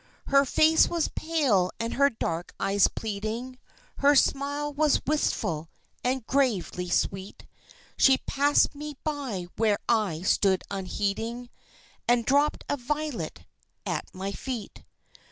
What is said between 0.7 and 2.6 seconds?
was pale and her dark